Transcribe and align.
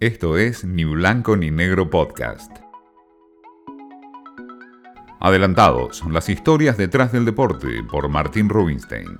Esto 0.00 0.38
es 0.38 0.64
Ni 0.64 0.84
Blanco 0.84 1.36
ni 1.36 1.50
Negro 1.50 1.90
Podcast. 1.90 2.50
Adelantados, 5.20 6.02
las 6.10 6.30
historias 6.30 6.78
detrás 6.78 7.12
del 7.12 7.26
deporte 7.26 7.82
por 7.82 8.08
Martín 8.08 8.48
Rubinstein. 8.48 9.18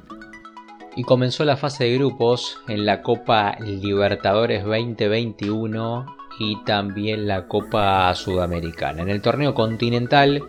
Y 0.97 1.03
comenzó 1.03 1.45
la 1.45 1.59
fase 1.59 1.85
de 1.85 1.99
grupos 1.99 2.63
en 2.67 2.87
la 2.87 3.03
Copa 3.03 3.59
Libertadores 3.61 4.65
2021 4.65 6.17
y 6.39 6.65
también 6.65 7.29
la 7.29 7.47
Copa 7.47 8.15
Sudamericana. 8.15 9.03
En 9.03 9.11
el 9.11 9.21
torneo 9.21 9.53
continental, 9.53 10.43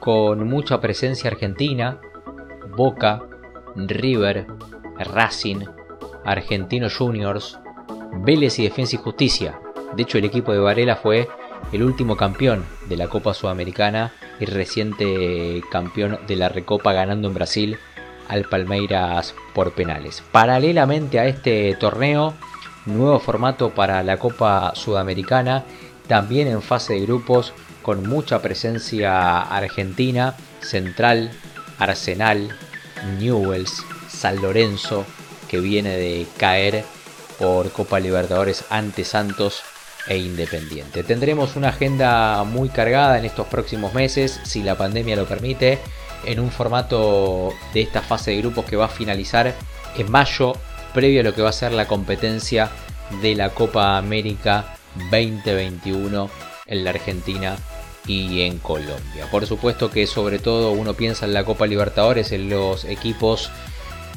con 0.00 0.48
mucha 0.48 0.80
presencia 0.80 1.28
argentina, 1.28 2.00
Boca, 2.74 3.22
River, 3.76 4.46
Racing, 5.12 5.66
Argentino 6.24 6.88
Juniors, 6.88 7.58
Vélez 8.22 8.58
y 8.58 8.62
Defensa 8.62 8.96
y 8.96 8.98
Justicia 9.00 9.60
de 9.92 10.02
hecho, 10.02 10.18
el 10.18 10.24
equipo 10.24 10.52
de 10.52 10.58
Varela 10.58 10.96
fue 10.96 11.28
el 11.72 11.82
último 11.82 12.16
campeón 12.16 12.64
de 12.88 12.96
la 12.96 13.08
Copa 13.08 13.34
Sudamericana 13.34 14.12
y 14.40 14.46
reciente 14.46 15.62
campeón 15.70 16.18
de 16.26 16.36
la 16.36 16.48
Recopa 16.48 16.92
ganando 16.92 17.28
en 17.28 17.34
Brasil 17.34 17.78
al 18.28 18.44
Palmeiras 18.44 19.34
por 19.54 19.72
penales. 19.72 20.22
Paralelamente 20.32 21.20
a 21.20 21.26
este 21.26 21.74
torneo, 21.78 22.34
nuevo 22.86 23.20
formato 23.20 23.70
para 23.70 24.02
la 24.02 24.16
Copa 24.16 24.72
Sudamericana, 24.74 25.64
también 26.08 26.48
en 26.48 26.62
fase 26.62 26.94
de 26.94 27.00
grupos 27.00 27.52
con 27.82 28.06
mucha 28.08 28.42
presencia 28.42 29.42
argentina, 29.42 30.34
Central, 30.60 31.30
Arsenal, 31.78 32.48
Newells, 33.18 33.84
San 34.08 34.40
Lorenzo, 34.40 35.04
que 35.48 35.60
viene 35.60 35.96
de 35.96 36.26
caer 36.38 36.84
por 37.38 37.70
Copa 37.72 38.00
Libertadores 38.00 38.64
ante 38.70 39.04
Santos 39.04 39.62
e 40.06 40.18
independiente. 40.18 41.02
Tendremos 41.02 41.56
una 41.56 41.68
agenda 41.68 42.44
muy 42.44 42.68
cargada 42.68 43.18
en 43.18 43.24
estos 43.24 43.46
próximos 43.46 43.94
meses, 43.94 44.40
si 44.44 44.62
la 44.62 44.76
pandemia 44.76 45.16
lo 45.16 45.26
permite, 45.26 45.78
en 46.26 46.40
un 46.40 46.50
formato 46.50 47.52
de 47.72 47.82
esta 47.82 48.02
fase 48.02 48.32
de 48.32 48.38
grupos 48.38 48.64
que 48.64 48.76
va 48.76 48.86
a 48.86 48.88
finalizar 48.88 49.54
en 49.96 50.10
mayo, 50.10 50.54
previo 50.92 51.20
a 51.20 51.24
lo 51.24 51.34
que 51.34 51.42
va 51.42 51.50
a 51.50 51.52
ser 51.52 51.72
la 51.72 51.86
competencia 51.86 52.70
de 53.22 53.34
la 53.34 53.50
Copa 53.50 53.96
América 53.96 54.76
2021 55.10 56.30
en 56.66 56.84
la 56.84 56.90
Argentina 56.90 57.56
y 58.06 58.42
en 58.42 58.58
Colombia. 58.58 59.26
Por 59.30 59.46
supuesto 59.46 59.90
que 59.90 60.06
sobre 60.06 60.38
todo 60.38 60.72
uno 60.72 60.94
piensa 60.94 61.26
en 61.26 61.34
la 61.34 61.44
Copa 61.44 61.66
Libertadores, 61.66 62.32
en 62.32 62.50
los 62.50 62.84
equipos 62.84 63.50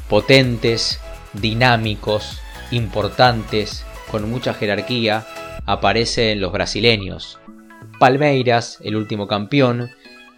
potentes, 0.10 1.00
dinámicos, 1.34 2.40
importantes, 2.72 3.86
con 4.12 4.30
mucha 4.30 4.54
jerarquía, 4.54 5.26
aparecen 5.68 6.42
los 6.42 6.52
brasileños. 6.52 7.40
Palmeiras, 8.00 8.80
el 8.84 8.96
último 8.96 9.28
campeón, 9.28 9.92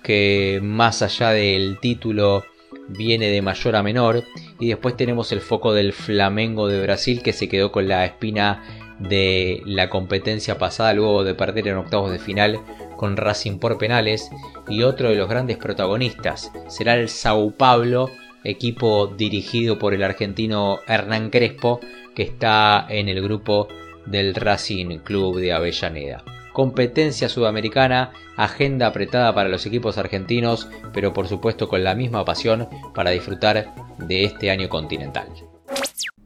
que 0.03 0.59
más 0.61 1.01
allá 1.01 1.29
del 1.29 1.79
título 1.79 2.43
viene 2.89 3.27
de 3.27 3.41
mayor 3.41 3.75
a 3.75 3.83
menor. 3.83 4.23
Y 4.59 4.67
después 4.67 4.97
tenemos 4.97 5.31
el 5.31 5.39
foco 5.39 5.73
del 5.73 5.93
Flamengo 5.93 6.67
de 6.67 6.81
Brasil, 6.81 7.21
que 7.21 7.33
se 7.33 7.47
quedó 7.47 7.71
con 7.71 7.87
la 7.87 8.05
espina 8.05 8.63
de 8.99 9.61
la 9.65 9.89
competencia 9.89 10.57
pasada 10.57 10.93
luego 10.93 11.23
de 11.23 11.35
perder 11.35 11.69
en 11.69 11.77
octavos 11.77 12.11
de 12.11 12.19
final 12.19 12.59
con 12.97 13.15
Racing 13.15 13.59
por 13.59 13.77
penales. 13.77 14.29
Y 14.67 14.83
otro 14.83 15.09
de 15.09 15.15
los 15.15 15.29
grandes 15.29 15.57
protagonistas 15.57 16.51
será 16.67 16.95
el 16.95 17.07
Sao 17.07 17.51
Paulo, 17.51 18.09
equipo 18.43 19.07
dirigido 19.07 19.77
por 19.77 19.93
el 19.93 20.03
argentino 20.03 20.79
Hernán 20.87 21.29
Crespo, 21.29 21.79
que 22.15 22.23
está 22.23 22.85
en 22.89 23.09
el 23.09 23.21
grupo 23.21 23.67
del 24.05 24.35
Racing 24.35 24.99
Club 24.99 25.39
de 25.39 25.53
Avellaneda. 25.53 26.23
Competencia 26.53 27.29
sudamericana, 27.29 28.11
agenda 28.35 28.87
apretada 28.87 29.33
para 29.33 29.49
los 29.49 29.65
equipos 29.65 29.97
argentinos, 29.97 30.67
pero 30.93 31.13
por 31.13 31.27
supuesto 31.27 31.67
con 31.67 31.83
la 31.83 31.95
misma 31.95 32.25
pasión 32.25 32.67
para 32.93 33.11
disfrutar 33.11 33.73
de 33.97 34.23
este 34.23 34.51
año 34.51 34.69
continental. 34.69 35.27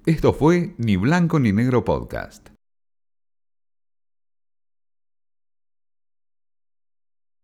Esto 0.06 0.34
fue 0.34 0.74
Ni 0.78 0.96
Blanco 0.96 1.40
ni 1.40 1.52
Negro 1.52 1.84
Podcast. 1.84 2.53